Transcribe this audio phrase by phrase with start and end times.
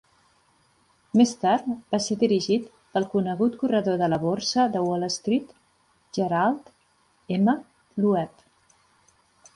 [1.19, 5.55] Més tard, va ser dirigit pel conegut corredor de la borsa de Wall Street,
[6.19, 6.75] Gerald
[7.39, 7.59] M.
[8.07, 8.45] Loeb.